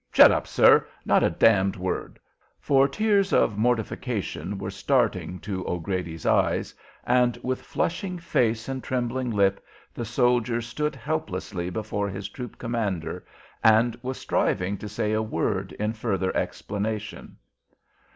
Shut 0.11 0.31
up, 0.31 0.47
sir! 0.47 0.87
not 1.05 1.21
a 1.21 1.29
d 1.29 1.53
d 1.73 1.77
word!" 1.77 2.17
for 2.59 2.87
tears 2.87 3.31
of 3.31 3.55
mortification 3.59 4.57
were 4.57 4.71
starting 4.71 5.37
to 5.41 5.63
O'Grady's 5.67 6.25
eyes, 6.25 6.73
and 7.03 7.37
with 7.43 7.61
flushing 7.61 8.17
face 8.17 8.67
and 8.67 8.83
trembling 8.83 9.29
lip 9.29 9.63
the 9.93 10.03
soldier 10.03 10.59
stood 10.59 10.95
helplessly 10.95 11.69
before 11.69 12.09
his 12.09 12.29
troop 12.29 12.57
commander, 12.57 13.23
and 13.63 13.95
was 14.01 14.17
striving 14.17 14.75
to 14.79 14.89
say 14.89 15.13
a 15.13 15.21
word 15.21 15.71
in 15.73 15.93
further 15.93 16.35
explanation. 16.35 17.37